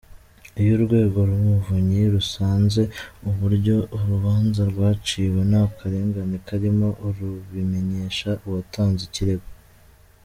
Iyo 0.59 0.71
Urwego 0.77 1.19
rw’Umuvunyi 1.29 2.01
rusanze 2.13 2.81
uburyo 3.29 3.75
urubanza 3.97 4.61
rwaciwe 4.71 5.39
nta 5.49 5.63
karengane 5.77 6.35
karimo, 6.47 6.87
rubimenyesha 7.17 8.29
uwatanze 8.45 9.01
ikirego. 9.09 9.47